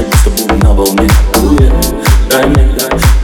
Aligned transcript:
сегодня 0.00 0.04
быть 0.04 0.14
с 0.14 0.24
тобой 0.24 0.58
на 0.58 0.72
волне 0.72 1.10
Уе, 1.42 1.72
Дай 2.30 2.46
мне, 2.46 2.68
дай 2.78 3.19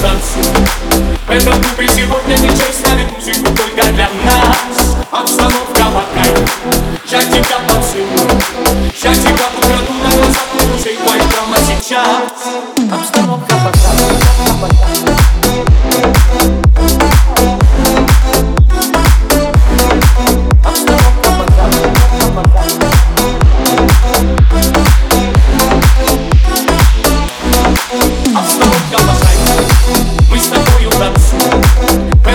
танцуем 0.00 0.66
В 1.26 1.30
этом 1.30 1.62
сегодня 1.88 2.36
диджей 2.36 2.72
ставит 2.72 3.10
музыку 3.12 3.54
только 3.56 3.92
для 3.92 4.08
нас. 4.24 4.96
Обстановка 5.10 5.82
кайфу, 6.14 6.80
я 7.10 7.20
тебя 7.20 7.58
поцелую 7.66 8.40
Я 9.02 9.14
тебя 9.14 9.46
украду 9.58 9.92
на 10.02 10.10
глазах 10.10 10.46
у 10.54 10.66
друзей 10.66 10.96
твоих 10.96 11.24
прямо 11.24 11.56
сейчас 11.58 12.29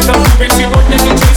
этом 0.06 0.24
клубе 0.24 0.48
сегодня 0.52 0.98
не 0.98 1.35